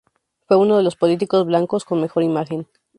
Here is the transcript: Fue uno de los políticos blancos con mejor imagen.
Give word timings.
Fue 0.47 0.57
uno 0.57 0.77
de 0.77 0.81
los 0.83 0.95
políticos 0.95 1.45
blancos 1.45 1.85
con 1.85 2.01
mejor 2.01 2.23
imagen. 2.23 2.65